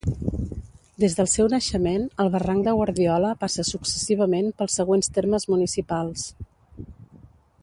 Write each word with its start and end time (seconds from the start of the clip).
Des 1.03 1.15
del 1.19 1.29
seu 1.33 1.49
naixement, 1.55 2.07
el 2.23 2.31
Barranc 2.37 2.65
de 2.69 2.73
Guardiola 2.79 3.35
passa 3.45 3.67
successivament 3.75 4.53
pels 4.63 4.81
següents 4.81 5.15
termes 5.19 5.49
municipals. 5.55 6.29